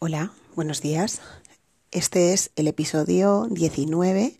Hola, 0.00 0.30
buenos 0.54 0.80
días. 0.80 1.20
Este 1.90 2.32
es 2.32 2.52
el 2.54 2.68
episodio 2.68 3.48
19 3.50 4.38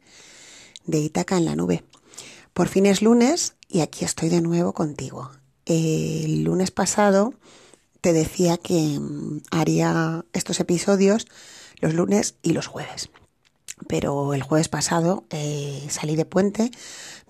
de 0.86 0.98
Itaca 1.00 1.36
en 1.36 1.46
la 1.46 1.56
nube. 1.56 1.82
Por 2.52 2.68
fin 2.68 2.86
es 2.86 3.02
lunes 3.02 3.56
y 3.66 3.80
aquí 3.80 4.04
estoy 4.04 4.28
de 4.28 4.40
nuevo 4.40 4.72
contigo. 4.72 5.32
El 5.66 6.44
lunes 6.44 6.70
pasado 6.70 7.34
te 8.00 8.12
decía 8.12 8.56
que 8.56 9.00
mm, 9.00 9.40
haría 9.50 10.24
estos 10.32 10.60
episodios 10.60 11.26
los 11.80 11.92
lunes 11.92 12.36
y 12.40 12.52
los 12.52 12.68
jueves. 12.68 13.10
Pero 13.88 14.34
el 14.34 14.44
jueves 14.44 14.68
pasado 14.68 15.24
eh, 15.30 15.84
salí 15.90 16.14
de 16.14 16.24
puente, 16.24 16.70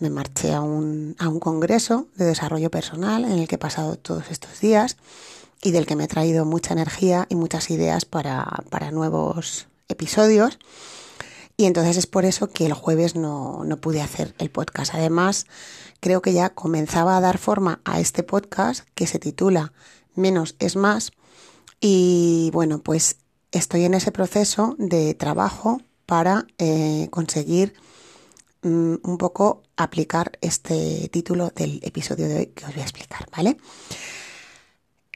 me 0.00 0.10
marché 0.10 0.52
a 0.52 0.60
un, 0.60 1.16
a 1.18 1.30
un 1.30 1.40
congreso 1.40 2.08
de 2.16 2.26
desarrollo 2.26 2.70
personal 2.70 3.24
en 3.24 3.38
el 3.38 3.48
que 3.48 3.54
he 3.54 3.58
pasado 3.58 3.96
todos 3.96 4.30
estos 4.30 4.60
días 4.60 4.98
y 5.62 5.70
del 5.72 5.86
que 5.86 5.96
me 5.96 6.04
he 6.04 6.08
traído 6.08 6.44
mucha 6.44 6.72
energía 6.72 7.26
y 7.28 7.34
muchas 7.34 7.70
ideas 7.70 8.04
para, 8.04 8.46
para 8.70 8.90
nuevos 8.90 9.66
episodios. 9.88 10.58
Y 11.56 11.64
entonces 11.64 11.96
es 11.96 12.06
por 12.06 12.24
eso 12.24 12.50
que 12.50 12.66
el 12.66 12.72
jueves 12.72 13.16
no, 13.16 13.64
no, 13.64 13.78
pude 13.78 14.00
hacer 14.00 14.34
el 14.38 14.50
podcast. 14.50 14.94
Además, 14.94 15.46
creo 16.00 16.22
que 16.22 16.32
ya 16.32 16.50
comenzaba 16.50 17.16
a 17.16 17.20
dar 17.20 17.38
forma 17.38 17.80
a 17.84 17.98
este 17.98 18.22
podcast 18.22 18.86
que 18.94 19.08
se 19.08 19.18
titula 19.18 19.72
Menos 20.14 20.54
es 20.60 20.76
más. 20.76 21.10
Y 21.80 22.50
bueno, 22.52 22.80
pues 22.80 23.16
estoy 23.50 23.84
en 23.84 23.94
ese 23.94 24.12
proceso 24.12 24.76
de 24.78 25.14
trabajo 25.14 25.80
para 26.06 26.46
eh, 26.58 27.08
conseguir 27.10 27.74
mm, 28.62 28.94
un 29.02 29.18
poco 29.18 29.62
aplicar 29.76 30.32
este 30.40 31.08
título 31.08 31.50
del 31.54 31.80
episodio 31.82 32.28
de 32.28 32.36
hoy 32.36 32.46
que 32.46 32.64
os 32.66 32.72
voy 32.72 32.80
a 32.82 32.84
explicar, 32.84 33.28
¿vale? 33.36 33.56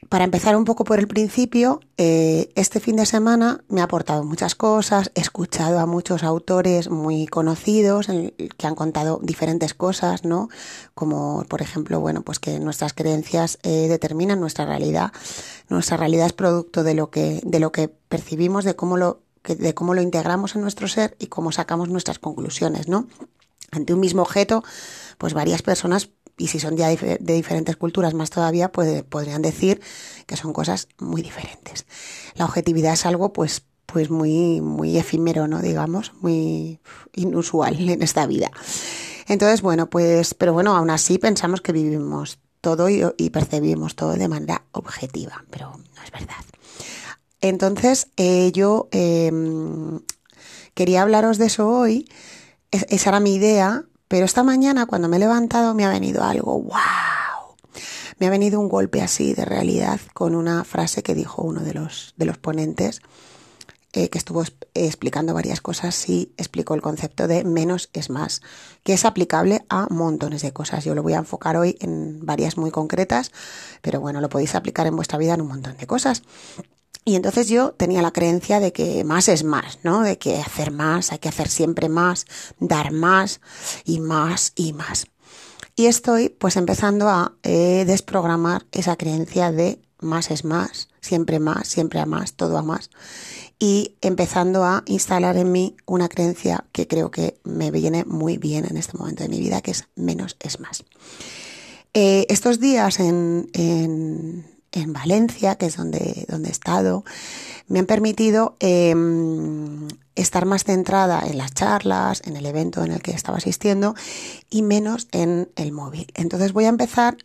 Para 0.09 0.25
empezar 0.25 0.55
un 0.55 0.65
poco 0.65 0.83
por 0.83 0.99
el 0.99 1.07
principio, 1.07 1.79
eh, 1.97 2.51
este 2.55 2.79
fin 2.79 2.95
de 2.95 3.05
semana 3.05 3.63
me 3.67 3.81
ha 3.81 3.85
aportado 3.85 4.23
muchas 4.23 4.55
cosas, 4.55 5.11
he 5.15 5.21
escuchado 5.21 5.79
a 5.79 5.85
muchos 5.85 6.23
autores 6.23 6.89
muy 6.89 7.27
conocidos 7.27 8.07
que 8.07 8.67
han 8.67 8.75
contado 8.75 9.19
diferentes 9.21 9.73
cosas, 9.73 10.23
¿no? 10.23 10.49
Como, 10.93 11.45
por 11.47 11.61
ejemplo, 11.61 11.99
bueno, 11.99 12.21
pues 12.23 12.39
que 12.39 12.59
nuestras 12.59 12.93
creencias 12.93 13.59
eh, 13.63 13.87
determinan 13.87 14.39
nuestra 14.39 14.65
realidad. 14.65 15.11
Nuestra 15.69 15.97
realidad 15.97 16.27
es 16.27 16.33
producto 16.33 16.83
de 16.83 16.93
lo 16.93 17.09
que, 17.09 17.41
de 17.43 17.59
lo 17.59 17.71
que 17.71 17.87
percibimos, 17.87 18.65
de 18.65 18.75
cómo 18.75 18.97
lo, 18.97 19.21
de 19.43 19.73
cómo 19.73 19.93
lo 19.93 20.01
integramos 20.01 20.55
en 20.55 20.61
nuestro 20.61 20.87
ser 20.87 21.15
y 21.19 21.27
cómo 21.27 21.51
sacamos 21.51 21.89
nuestras 21.89 22.19
conclusiones, 22.19 22.87
¿no? 22.87 23.07
Ante 23.71 23.93
un 23.93 23.99
mismo 23.99 24.21
objeto, 24.21 24.63
pues 25.17 25.33
varias 25.33 25.61
personas 25.61 26.09
y 26.37 26.47
si 26.47 26.59
son 26.59 26.77
ya 26.77 26.89
de 26.89 27.33
diferentes 27.33 27.75
culturas 27.75 28.13
más 28.13 28.29
todavía, 28.29 28.71
pues, 28.71 29.03
podrían 29.03 29.41
decir 29.41 29.81
que 30.25 30.35
son 30.35 30.53
cosas 30.53 30.87
muy 30.99 31.21
diferentes. 31.21 31.85
La 32.35 32.45
objetividad 32.45 32.93
es 32.93 33.05
algo 33.05 33.33
pues, 33.33 33.63
pues 33.85 34.09
muy, 34.09 34.61
muy 34.61 34.97
efímero, 34.97 35.47
¿no? 35.47 35.61
Digamos, 35.61 36.13
muy 36.21 36.79
inusual 37.13 37.89
en 37.89 38.01
esta 38.01 38.25
vida. 38.25 38.51
Entonces, 39.27 39.61
bueno, 39.61 39.89
pues, 39.89 40.33
pero 40.33 40.53
bueno, 40.53 40.75
aún 40.75 40.89
así 40.89 41.17
pensamos 41.17 41.61
que 41.61 41.71
vivimos 41.71 42.39
todo 42.61 42.89
y, 42.89 43.29
percibimos 43.29 43.95
todo 43.95 44.13
de 44.13 44.27
manera 44.27 44.63
objetiva, 44.71 45.43
pero 45.49 45.71
no 45.71 46.03
es 46.03 46.11
verdad. 46.11 46.43
Entonces, 47.41 48.07
eh, 48.15 48.51
yo 48.53 48.87
em, 48.91 49.99
quería 50.73 51.01
hablaros 51.01 51.37
de 51.37 51.47
eso 51.47 51.69
hoy. 51.69 52.09
esa 52.71 53.09
era 53.11 53.19
mi 53.19 53.35
idea, 53.35 53.85
pero 54.13 54.25
esta 54.25 54.43
mañana 54.43 54.85
cuando 54.85 55.07
me 55.07 55.17
he 55.17 55.19
levantado 55.19 55.73
me 55.73 55.85
ha 55.85 55.89
venido 55.89 56.23
algo, 56.23 56.61
wow. 56.61 57.55
Me 58.19 58.27
ha 58.27 58.29
venido 58.29 58.59
un 58.59 58.69
golpe 58.69 59.01
así 59.01 59.33
de 59.33 59.43
realidad 59.43 59.99
con 60.13 60.35
una 60.35 60.63
frase 60.65 61.01
que 61.01 61.15
dijo 61.15 61.41
uno 61.41 61.61
de 61.61 61.73
los, 61.73 62.13
de 62.15 62.25
los 62.27 62.37
ponentes 62.37 63.01
eh, 63.91 64.09
que 64.09 64.19
estuvo 64.19 64.43
explicando 64.75 65.33
varias 65.33 65.61
cosas 65.61 66.07
y 66.07 66.31
explicó 66.37 66.75
el 66.75 66.83
concepto 66.83 67.27
de 67.27 67.43
menos 67.43 67.89
es 67.93 68.11
más, 68.11 68.43
que 68.83 68.93
es 68.93 69.03
aplicable 69.03 69.65
a 69.67 69.87
montones 69.89 70.43
de 70.43 70.53
cosas. 70.53 70.85
Yo 70.85 70.93
lo 70.93 71.01
voy 71.01 71.13
a 71.13 71.17
enfocar 71.17 71.57
hoy 71.57 71.75
en 71.79 72.23
varias 72.23 72.55
muy 72.55 72.69
concretas, 72.69 73.31
pero 73.81 73.99
bueno, 73.99 74.21
lo 74.21 74.29
podéis 74.29 74.53
aplicar 74.53 74.85
en 74.85 74.95
vuestra 74.95 75.17
vida 75.17 75.33
en 75.33 75.41
un 75.41 75.47
montón 75.47 75.75
de 75.75 75.87
cosas. 75.87 76.21
Y 77.05 77.15
entonces 77.15 77.49
yo 77.49 77.71
tenía 77.73 78.01
la 78.01 78.11
creencia 78.11 78.59
de 78.59 78.71
que 78.71 79.03
más 79.03 79.27
es 79.27 79.43
más, 79.43 79.79
¿no? 79.83 80.01
De 80.01 80.17
que 80.17 80.37
hacer 80.37 80.71
más, 80.71 81.11
hay 81.11 81.19
que 81.19 81.29
hacer 81.29 81.49
siempre 81.49 81.89
más, 81.89 82.25
dar 82.59 82.91
más 82.91 83.41
y 83.83 83.99
más 83.99 84.53
y 84.55 84.73
más. 84.73 85.07
Y 85.75 85.87
estoy 85.87 86.29
pues 86.29 86.55
empezando 86.55 87.09
a 87.09 87.33
eh, 87.43 87.83
desprogramar 87.85 88.65
esa 88.71 88.95
creencia 88.95 89.51
de 89.51 89.79
más 89.99 90.31
es 90.31 90.45
más, 90.45 90.89
siempre 91.01 91.39
más, 91.39 91.67
siempre 91.67 91.99
a 91.99 92.05
más, 92.05 92.33
todo 92.33 92.57
a 92.57 92.61
más. 92.61 92.89
Y 93.59 93.95
empezando 94.01 94.63
a 94.63 94.83
instalar 94.85 95.37
en 95.37 95.51
mí 95.51 95.75
una 95.85 96.09
creencia 96.09 96.65
que 96.71 96.87
creo 96.87 97.11
que 97.11 97.39
me 97.43 97.71
viene 97.71 98.05
muy 98.05 98.37
bien 98.37 98.65
en 98.65 98.77
este 98.77 98.97
momento 98.97 99.23
de 99.23 99.29
mi 99.29 99.39
vida, 99.39 99.61
que 99.61 99.71
es 99.71 99.85
menos 99.95 100.35
es 100.39 100.59
más. 100.59 100.83
Eh, 101.93 102.25
estos 102.29 102.59
días 102.59 102.99
en, 102.99 103.49
en 103.53 104.52
en 104.73 104.91
Valencia, 104.91 105.55
que 105.55 105.67
es 105.67 105.77
donde, 105.77 106.25
donde 106.27 106.49
he 106.49 106.51
estado, 106.51 107.05
me 107.67 107.79
han 107.79 107.85
permitido 107.85 108.57
em, 108.59 109.87
estar 110.15 110.45
más 110.45 110.63
centrada 110.63 111.23
en 111.25 111.37
las 111.37 111.53
charlas, 111.53 112.21
en 112.25 112.35
el 112.35 112.45
evento 112.45 112.83
en 112.83 112.91
el 112.91 113.01
que 113.01 113.11
estaba 113.11 113.37
asistiendo 113.37 113.95
y 114.49 114.63
menos 114.63 115.07
en 115.11 115.49
el 115.55 115.71
móvil. 115.71 116.07
Entonces 116.15 116.53
voy 116.53 116.65
a 116.65 116.69
empezar 116.69 117.17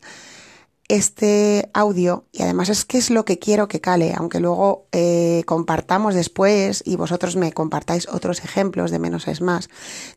este 0.88 1.68
audio 1.74 2.24
y 2.32 2.42
además 2.42 2.70
es 2.70 2.86
que 2.86 2.96
es 2.96 3.10
lo 3.10 3.26
que 3.26 3.38
quiero 3.38 3.68
que 3.68 3.80
cale, 3.80 4.14
aunque 4.16 4.40
luego 4.40 4.86
eh, 4.92 5.42
compartamos 5.44 6.14
después 6.14 6.82
y 6.84 6.96
vosotros 6.96 7.36
me 7.36 7.52
compartáis 7.52 8.08
otros 8.08 8.42
ejemplos 8.42 8.90
de 8.90 8.98
menos 8.98 9.28
es 9.28 9.42
más. 9.42 9.68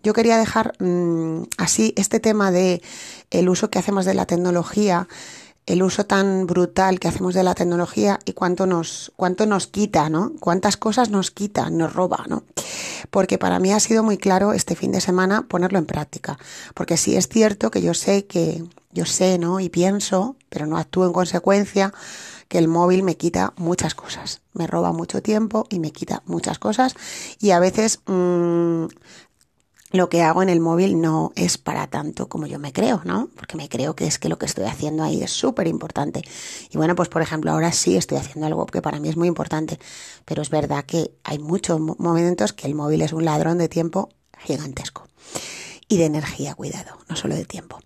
Yo 0.02 0.14
quería 0.14 0.38
dejar 0.38 0.74
mm, 0.80 1.44
así 1.58 1.94
este 1.98 2.22
tema 2.22 2.52
de 2.52 2.82
el 3.32 3.50
uso 3.50 3.70
que 3.70 3.80
hacemos 3.80 4.06
de 4.06 4.14
la 4.14 4.26
tecnología 4.26 5.10
el 5.66 5.84
uso 5.84 6.06
tan 6.06 6.48
brutal 6.48 7.00
que 7.00 7.08
hacemos 7.08 7.34
de 7.34 7.44
la 7.44 7.54
tecnología 7.54 8.20
y 8.26 8.34
cuánto 8.34 8.66
nos, 8.66 9.12
cuánto 9.16 9.46
nos 9.46 9.68
quita, 9.68 10.10
¿no? 10.10 10.34
Cuántas 10.40 10.76
cosas 10.76 11.10
nos 11.10 11.32
quita, 11.32 11.70
nos 11.70 11.94
roba, 11.94 12.26
¿no? 12.28 12.44
Porque 13.10 13.38
para 13.38 13.60
mí 13.60 13.72
ha 13.72 13.80
sido 13.80 14.04
muy 14.04 14.18
claro 14.18 14.54
este 14.54 14.76
fin 14.76 14.92
de 14.92 15.02
semana 15.02 15.44
ponerlo 15.48 15.78
en 15.78 15.86
práctica. 15.86 16.38
Porque 16.74 16.98
sí 16.98 17.16
es 17.16 17.28
cierto 17.28 17.72
que 17.72 17.82
yo 17.82 17.94
sé 17.94 18.26
que, 18.26 18.64
yo 18.92 19.06
sé, 19.06 19.38
¿no? 19.38 19.60
Y 19.60 19.70
pienso, 19.70 20.36
pero 20.50 20.66
no 20.66 20.78
actúo 20.78 21.06
en 21.06 21.14
consecuencia, 21.14 21.94
que 22.48 22.58
el 22.58 22.68
móvil 22.68 23.04
me 23.04 23.16
quita 23.16 23.54
muchas 23.56 23.96
cosas. 23.96 24.42
Me 24.54 24.68
roba 24.68 24.92
mucho 24.92 25.22
tiempo 25.22 25.68
y 25.70 25.80
me 25.80 25.92
quita 25.92 26.22
muchas 26.26 26.60
cosas. 26.60 26.96
Y 27.40 27.52
a 27.52 27.60
veces 27.60 28.02
mmm, 28.08 28.88
lo 29.92 30.10
que 30.10 30.22
hago 30.22 30.42
en 30.42 30.50
el 30.50 30.60
móvil 30.60 31.00
no 31.02 31.34
es 31.36 31.58
para 31.58 31.88
tanto 31.88 32.30
como 32.30 32.48
yo 32.48 32.60
me 32.60 32.72
creo, 32.72 33.02
¿no? 33.04 33.30
Porque 33.36 33.58
me 33.58 33.70
creo 33.70 33.96
que 33.96 34.08
es 34.08 34.20
que 34.20 34.30
lo 34.30 34.38
que 34.38 34.46
estoy 34.46 34.66
haciendo 34.66 35.04
ahí 35.04 35.22
es 35.22 35.32
súper 35.32 35.68
importante. 35.68 36.24
Y 36.70 36.78
bueno, 36.78 36.96
pues 36.96 37.10
por 37.10 37.22
ejemplo, 37.22 37.52
ahora 37.52 37.72
sí 37.72 37.98
estoy 37.98 38.18
haciendo 38.18 38.48
algo 38.48 38.66
que 38.66 38.82
para 38.82 39.00
mí 39.00 39.10
es 39.10 39.18
muy 39.18 39.28
importante, 39.28 39.80
pero 40.26 40.42
es 40.42 40.50
verdad 40.50 40.86
que 40.86 41.12
hay 41.24 41.40
muchos 41.40 41.80
momentos 41.80 42.54
que 42.54 42.68
el 42.68 42.76
móvil 42.76 43.02
es 43.02 43.14
un 43.14 43.26
ladrón 43.26 43.58
de 43.58 43.68
tiempo 43.68 44.10
gigantesco. 44.40 45.08
Y 45.88 45.98
de 45.98 46.06
energía, 46.06 46.56
cuidado, 46.56 46.98
no 47.10 47.18
solo 47.18 47.36
de 47.36 47.44
tiempo. 47.44 47.80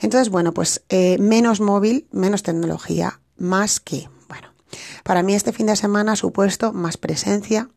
Entonces, 0.00 0.30
bueno, 0.30 0.54
pues 0.54 0.82
eh, 0.88 1.18
menos 1.18 1.60
móvil, 1.60 2.08
menos 2.10 2.42
tecnología, 2.42 3.20
más 3.36 3.80
que, 3.80 4.08
bueno, 4.28 4.48
para 5.04 5.22
mí 5.22 5.34
este 5.34 5.52
fin 5.52 5.66
de 5.66 5.76
semana 5.76 6.12
ha 6.12 6.16
supuesto 6.16 6.72
más 6.72 6.96
presencia, 6.96 7.68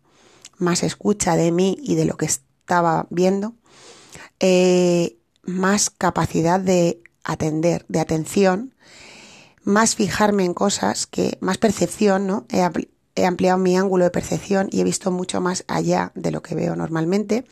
más 0.58 0.84
escucha 0.84 1.36
de 1.36 1.52
mí 1.52 1.78
y 1.82 1.96
de 1.96 2.06
lo 2.06 2.16
que 2.16 2.26
estaba 2.64 3.08
viendo, 3.10 3.56
eh, 4.40 5.18
más 5.44 5.90
capacidad 5.90 6.62
de 6.62 7.02
atender, 7.26 7.86
de 7.90 8.00
atención, 8.00 8.74
más 9.64 9.96
fijarme 9.96 10.46
en 10.46 10.54
cosas, 10.54 11.06
que 11.06 11.38
más 11.42 11.58
percepción, 11.58 12.26
¿no? 12.26 12.46
He, 12.50 13.26
ampliado 13.26 13.58
mi 13.58 13.78
ángulo 13.78 14.06
de 14.06 14.12
percepción 14.12 14.70
y 14.72 14.80
he 14.80 14.84
visto 14.84 15.12
mucho 15.12 15.42
más 15.42 15.66
allá 15.68 16.12
de 16.16 16.32
lo 16.32 16.42
que 16.42 16.56
veo 16.56 16.76
normalmente 16.76 17.46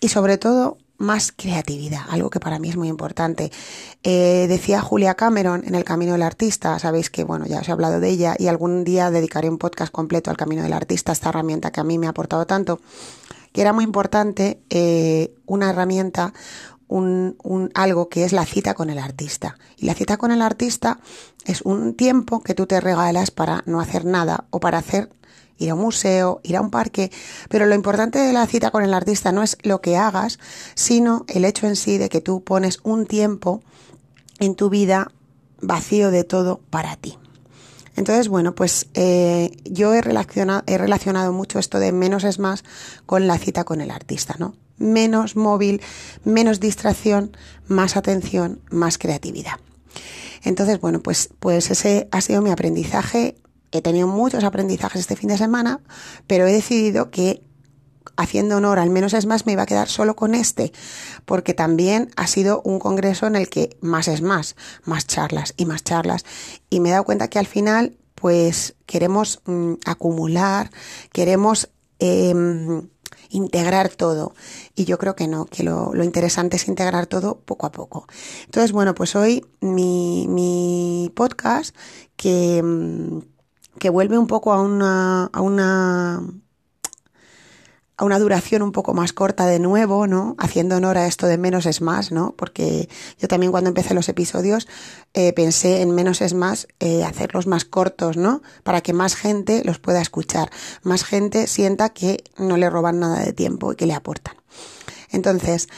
y 0.00 0.08
sobre 0.08 0.38
todo 0.38 0.78
más 0.98 1.32
creatividad, 1.32 2.02
algo 2.08 2.30
que 2.30 2.38
para 2.38 2.58
mí 2.58 2.68
es 2.68 2.76
muy 2.76 2.88
importante. 2.88 3.50
Eh, 4.02 4.46
decía 4.48 4.80
Julia 4.80 5.14
Cameron 5.14 5.64
en 5.66 5.74
El 5.74 5.84
Camino 5.84 6.12
del 6.12 6.22
Artista, 6.22 6.78
sabéis 6.78 7.10
que, 7.10 7.24
bueno, 7.24 7.46
ya 7.46 7.60
os 7.60 7.68
he 7.68 7.72
hablado 7.72 7.98
de 7.98 8.08
ella 8.08 8.36
y 8.38 8.46
algún 8.46 8.84
día 8.84 9.10
dedicaré 9.10 9.48
un 9.48 9.58
podcast 9.58 9.90
completo 9.90 10.30
al 10.30 10.36
Camino 10.36 10.62
del 10.62 10.72
Artista, 10.74 11.12
esta 11.12 11.30
herramienta 11.30 11.72
que 11.72 11.80
a 11.80 11.84
mí 11.84 11.98
me 11.98 12.06
ha 12.06 12.10
aportado 12.10 12.46
tanto 12.46 12.80
que 13.54 13.60
era 13.60 13.72
muy 13.72 13.84
importante 13.84 14.60
eh, 14.68 15.32
una 15.46 15.70
herramienta, 15.70 16.34
un, 16.88 17.36
un, 17.44 17.70
algo 17.74 18.08
que 18.08 18.24
es 18.24 18.32
la 18.32 18.44
cita 18.44 18.74
con 18.74 18.90
el 18.90 18.98
artista. 18.98 19.56
Y 19.76 19.86
la 19.86 19.94
cita 19.94 20.16
con 20.16 20.32
el 20.32 20.42
artista 20.42 20.98
es 21.44 21.62
un 21.62 21.94
tiempo 21.94 22.42
que 22.42 22.54
tú 22.54 22.66
te 22.66 22.80
regalas 22.80 23.30
para 23.30 23.62
no 23.64 23.80
hacer 23.80 24.06
nada 24.06 24.46
o 24.50 24.58
para 24.58 24.78
hacer 24.78 25.08
ir 25.56 25.70
a 25.70 25.76
un 25.76 25.82
museo, 25.82 26.40
ir 26.42 26.56
a 26.56 26.60
un 26.60 26.70
parque, 26.70 27.12
pero 27.48 27.66
lo 27.66 27.76
importante 27.76 28.18
de 28.18 28.32
la 28.32 28.44
cita 28.48 28.72
con 28.72 28.82
el 28.82 28.92
artista 28.92 29.30
no 29.30 29.44
es 29.44 29.56
lo 29.62 29.80
que 29.80 29.96
hagas, 29.96 30.40
sino 30.74 31.24
el 31.28 31.44
hecho 31.44 31.68
en 31.68 31.76
sí 31.76 31.96
de 31.96 32.08
que 32.08 32.20
tú 32.20 32.42
pones 32.42 32.80
un 32.82 33.06
tiempo 33.06 33.62
en 34.40 34.56
tu 34.56 34.68
vida 34.68 35.12
vacío 35.60 36.10
de 36.10 36.24
todo 36.24 36.60
para 36.70 36.96
ti. 36.96 37.16
Entonces, 37.96 38.28
bueno, 38.28 38.54
pues 38.54 38.88
eh, 38.94 39.52
yo 39.64 39.94
he 39.94 40.00
relacionado, 40.00 40.62
he 40.66 40.78
relacionado 40.78 41.32
mucho 41.32 41.58
esto 41.58 41.78
de 41.78 41.92
menos 41.92 42.24
es 42.24 42.38
más 42.38 42.64
con 43.06 43.26
la 43.26 43.38
cita 43.38 43.64
con 43.64 43.80
el 43.80 43.90
artista, 43.90 44.34
¿no? 44.38 44.54
Menos 44.78 45.36
móvil, 45.36 45.80
menos 46.24 46.58
distracción, 46.58 47.36
más 47.68 47.96
atención, 47.96 48.60
más 48.70 48.98
creatividad. 48.98 49.60
Entonces, 50.42 50.80
bueno, 50.80 51.00
pues, 51.00 51.30
pues 51.38 51.70
ese 51.70 52.08
ha 52.10 52.20
sido 52.20 52.42
mi 52.42 52.50
aprendizaje. 52.50 53.36
He 53.70 53.80
tenido 53.80 54.06
muchos 54.08 54.44
aprendizajes 54.44 55.00
este 55.00 55.16
fin 55.16 55.30
de 55.30 55.38
semana, 55.38 55.80
pero 56.26 56.46
he 56.46 56.52
decidido 56.52 57.10
que 57.10 57.42
haciendo 58.16 58.56
honor 58.56 58.78
al 58.78 58.90
menos 58.90 59.14
es 59.14 59.26
más, 59.26 59.46
me 59.46 59.52
iba 59.52 59.62
a 59.62 59.66
quedar 59.66 59.88
solo 59.88 60.16
con 60.16 60.34
este, 60.34 60.72
porque 61.24 61.54
también 61.54 62.10
ha 62.16 62.26
sido 62.26 62.62
un 62.62 62.78
congreso 62.78 63.26
en 63.26 63.36
el 63.36 63.48
que 63.48 63.76
más 63.80 64.08
es 64.08 64.22
más, 64.22 64.56
más 64.84 65.06
charlas 65.06 65.54
y 65.56 65.66
más 65.66 65.84
charlas. 65.84 66.24
Y 66.70 66.80
me 66.80 66.88
he 66.88 66.92
dado 66.92 67.04
cuenta 67.04 67.28
que 67.28 67.38
al 67.38 67.46
final, 67.46 67.96
pues 68.14 68.74
queremos 68.86 69.40
mm, 69.46 69.74
acumular, 69.86 70.70
queremos 71.12 71.70
em, 71.98 72.88
integrar 73.30 73.88
todo. 73.88 74.34
Y 74.74 74.84
yo 74.84 74.98
creo 74.98 75.16
que 75.16 75.26
no, 75.26 75.46
que 75.46 75.62
lo, 75.62 75.92
lo, 75.94 76.04
interesante 76.04 76.56
es 76.56 76.68
integrar 76.68 77.06
todo 77.06 77.40
poco 77.40 77.66
a 77.66 77.72
poco. 77.72 78.06
Entonces, 78.44 78.72
bueno, 78.72 78.94
pues 78.94 79.16
hoy 79.16 79.44
mi, 79.60 80.26
mi 80.28 81.12
podcast 81.14 81.74
que, 82.16 82.62
mm, 82.62 83.18
que 83.78 83.90
vuelve 83.90 84.18
un 84.18 84.26
poco 84.26 84.52
a 84.52 84.60
una, 84.62 85.26
a 85.32 85.40
una 85.40 86.22
a 87.96 88.04
una 88.04 88.18
duración 88.18 88.62
un 88.62 88.72
poco 88.72 88.92
más 88.92 89.12
corta 89.12 89.46
de 89.46 89.60
nuevo, 89.60 90.06
¿no? 90.06 90.34
Haciendo 90.38 90.76
honor 90.76 90.98
a 90.98 91.06
esto 91.06 91.26
de 91.26 91.38
menos 91.38 91.64
es 91.66 91.80
más, 91.80 92.10
¿no? 92.10 92.34
Porque 92.36 92.88
yo 93.18 93.28
también 93.28 93.52
cuando 93.52 93.68
empecé 93.68 93.94
los 93.94 94.08
episodios 94.08 94.66
eh, 95.12 95.32
pensé 95.32 95.80
en 95.80 95.92
menos 95.92 96.20
es 96.20 96.34
más, 96.34 96.66
eh, 96.80 97.04
hacerlos 97.04 97.46
más 97.46 97.64
cortos, 97.64 98.16
¿no? 98.16 98.42
Para 98.64 98.80
que 98.80 98.92
más 98.92 99.14
gente 99.14 99.62
los 99.64 99.78
pueda 99.78 100.00
escuchar, 100.00 100.50
más 100.82 101.04
gente 101.04 101.46
sienta 101.46 101.90
que 101.90 102.24
no 102.36 102.56
le 102.56 102.68
roban 102.68 102.98
nada 102.98 103.20
de 103.20 103.32
tiempo 103.32 103.72
y 103.72 103.76
que 103.76 103.86
le 103.86 103.94
aportan. 103.94 104.34
Entonces, 105.10 105.68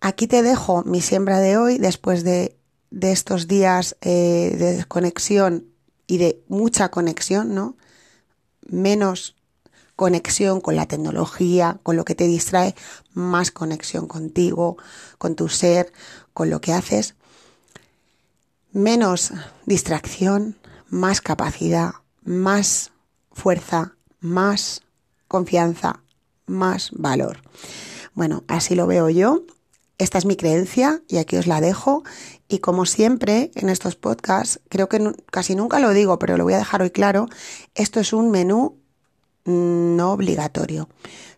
aquí 0.00 0.28
te 0.28 0.42
dejo 0.42 0.84
mi 0.84 1.00
siembra 1.00 1.40
de 1.40 1.56
hoy 1.56 1.78
después 1.78 2.22
de, 2.22 2.56
de 2.90 3.10
estos 3.10 3.48
días 3.48 3.96
eh, 4.02 4.54
de 4.56 4.76
desconexión 4.76 5.66
y 6.06 6.18
de 6.18 6.40
mucha 6.46 6.90
conexión, 6.90 7.54
¿no? 7.54 7.76
Menos 8.68 9.35
conexión 9.96 10.60
con 10.60 10.76
la 10.76 10.86
tecnología, 10.86 11.80
con 11.82 11.96
lo 11.96 12.04
que 12.04 12.14
te 12.14 12.26
distrae, 12.26 12.74
más 13.14 13.50
conexión 13.50 14.06
contigo, 14.06 14.76
con 15.18 15.34
tu 15.34 15.48
ser, 15.48 15.92
con 16.34 16.50
lo 16.50 16.60
que 16.60 16.74
haces. 16.74 17.14
Menos 18.72 19.32
distracción, 19.64 20.58
más 20.90 21.22
capacidad, 21.22 21.94
más 22.22 22.92
fuerza, 23.32 23.96
más 24.20 24.82
confianza, 25.28 26.02
más 26.46 26.90
valor. 26.92 27.38
Bueno, 28.14 28.44
así 28.48 28.74
lo 28.74 28.86
veo 28.86 29.08
yo. 29.08 29.44
Esta 29.98 30.18
es 30.18 30.26
mi 30.26 30.36
creencia 30.36 31.02
y 31.08 31.16
aquí 31.16 31.38
os 31.38 31.46
la 31.46 31.62
dejo. 31.62 32.04
Y 32.48 32.58
como 32.58 32.84
siempre 32.84 33.50
en 33.54 33.70
estos 33.70 33.96
podcasts, 33.96 34.60
creo 34.68 34.90
que 34.90 35.14
casi 35.30 35.54
nunca 35.54 35.80
lo 35.80 35.90
digo, 35.90 36.18
pero 36.18 36.36
lo 36.36 36.44
voy 36.44 36.52
a 36.52 36.58
dejar 36.58 36.82
hoy 36.82 36.90
claro, 36.90 37.28
esto 37.74 37.98
es 37.98 38.12
un 38.12 38.30
menú 38.30 38.76
no 39.46 40.12
obligatorio. 40.12 40.88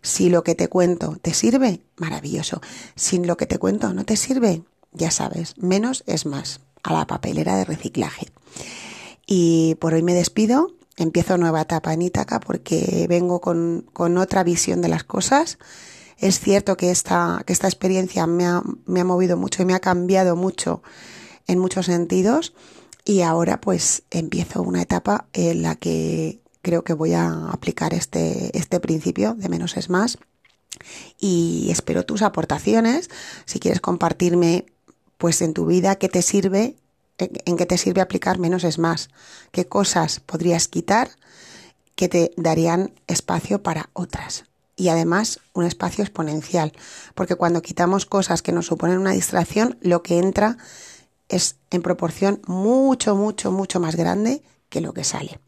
Si 0.01 0.29
lo 0.29 0.43
que 0.43 0.55
te 0.55 0.67
cuento 0.67 1.17
te 1.21 1.33
sirve, 1.33 1.81
maravilloso. 1.97 2.61
Si 2.95 3.23
lo 3.23 3.37
que 3.37 3.45
te 3.45 3.57
cuento 3.57 3.93
no 3.93 4.05
te 4.05 4.17
sirve, 4.17 4.63
ya 4.91 5.11
sabes, 5.11 5.55
menos 5.57 6.03
es 6.07 6.25
más 6.25 6.61
a 6.83 6.93
la 6.93 7.07
papelera 7.07 7.55
de 7.57 7.65
reciclaje. 7.65 8.27
Y 9.25 9.75
por 9.75 9.93
hoy 9.93 10.03
me 10.03 10.13
despido. 10.13 10.73
Empiezo 10.97 11.37
nueva 11.37 11.61
etapa 11.61 11.93
en 11.93 12.01
Ítaca 12.01 12.39
porque 12.39 13.05
vengo 13.07 13.39
con, 13.39 13.85
con 13.93 14.17
otra 14.17 14.43
visión 14.43 14.81
de 14.81 14.89
las 14.89 15.03
cosas. 15.03 15.59
Es 16.17 16.39
cierto 16.39 16.75
que 16.75 16.91
esta, 16.91 17.43
que 17.45 17.53
esta 17.53 17.67
experiencia 17.67 18.27
me 18.27 18.45
ha, 18.45 18.61
me 18.85 18.99
ha 18.99 19.05
movido 19.05 19.37
mucho 19.37 19.61
y 19.61 19.65
me 19.65 19.73
ha 19.73 19.79
cambiado 19.79 20.35
mucho 20.35 20.81
en 21.47 21.59
muchos 21.59 21.85
sentidos. 21.85 22.53
Y 23.05 23.21
ahora 23.21 23.61
pues 23.61 24.03
empiezo 24.11 24.61
una 24.61 24.81
etapa 24.81 25.27
en 25.31 25.61
la 25.61 25.75
que 25.75 26.41
creo 26.61 26.83
que 26.83 26.93
voy 26.93 27.13
a 27.13 27.49
aplicar 27.49 27.93
este, 27.93 28.57
este 28.57 28.79
principio 28.79 29.35
de 29.35 29.49
menos 29.49 29.77
es 29.77 29.89
más. 29.89 30.17
Y 31.19 31.69
espero 31.71 32.05
tus 32.05 32.21
aportaciones. 32.21 33.09
Si 33.45 33.59
quieres 33.59 33.81
compartirme, 33.81 34.65
pues 35.17 35.41
en 35.41 35.53
tu 35.53 35.65
vida, 35.65 35.95
qué 35.95 36.09
te 36.09 36.21
sirve, 36.21 36.75
en 37.17 37.57
qué 37.57 37.65
te 37.65 37.77
sirve 37.77 38.01
aplicar 38.01 38.39
menos 38.39 38.63
es 38.63 38.79
más. 38.79 39.09
Qué 39.51 39.67
cosas 39.67 40.19
podrías 40.19 40.67
quitar 40.67 41.09
que 41.95 42.07
te 42.07 42.31
darían 42.37 42.93
espacio 43.07 43.61
para 43.61 43.89
otras. 43.93 44.45
Y 44.77 44.87
además 44.87 45.41
un 45.53 45.65
espacio 45.65 46.03
exponencial. 46.03 46.71
Porque 47.13 47.35
cuando 47.35 47.61
quitamos 47.61 48.05
cosas 48.05 48.41
que 48.41 48.53
nos 48.53 48.67
suponen 48.67 48.97
una 48.97 49.11
distracción, 49.11 49.77
lo 49.81 50.01
que 50.01 50.17
entra 50.17 50.57
es 51.27 51.57
en 51.69 51.81
proporción 51.81 52.41
mucho, 52.47 53.15
mucho, 53.15 53.51
mucho 53.51 53.79
más 53.81 53.95
grande 53.95 54.41
que 54.69 54.79
lo 54.79 54.93
que 54.93 55.03
sale. 55.03 55.39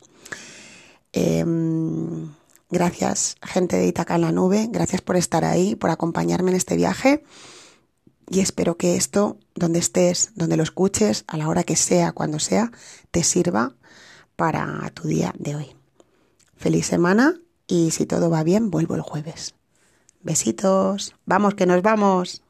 Em, 1.13 2.33
gracias, 2.69 3.35
gente 3.41 3.77
de 3.77 3.87
Itaca 3.87 4.15
en 4.15 4.21
la 4.21 4.31
nube. 4.31 4.67
Gracias 4.71 5.01
por 5.01 5.17
estar 5.17 5.43
ahí, 5.45 5.75
por 5.75 5.89
acompañarme 5.89 6.51
en 6.51 6.57
este 6.57 6.75
viaje. 6.75 7.23
Y 8.29 8.39
espero 8.39 8.77
que 8.77 8.95
esto, 8.95 9.37
donde 9.55 9.79
estés, 9.79 10.31
donde 10.35 10.57
lo 10.57 10.63
escuches, 10.63 11.25
a 11.27 11.37
la 11.37 11.49
hora 11.49 11.63
que 11.63 11.75
sea, 11.75 12.13
cuando 12.13 12.39
sea, 12.39 12.71
te 13.11 13.23
sirva 13.23 13.75
para 14.35 14.89
tu 14.93 15.07
día 15.07 15.33
de 15.37 15.55
hoy. 15.55 15.75
Feliz 16.55 16.85
semana 16.85 17.39
y 17.67 17.91
si 17.91 18.05
todo 18.05 18.29
va 18.29 18.43
bien, 18.43 18.71
vuelvo 18.71 18.95
el 18.95 19.01
jueves. 19.01 19.55
Besitos. 20.21 21.15
Vamos, 21.25 21.55
que 21.55 21.65
nos 21.65 21.81
vamos. 21.81 22.41